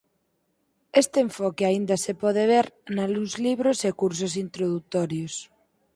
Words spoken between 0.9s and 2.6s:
Este enfoque aínda se pode